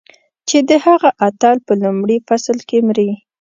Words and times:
چې 0.47 0.57
د 0.69 0.71
هغه 0.85 1.09
اتل 1.27 1.57
په 1.67 1.73
لومړي 1.81 2.17
فصل 2.27 2.57
کې 2.69 2.77
مري. 2.87 3.09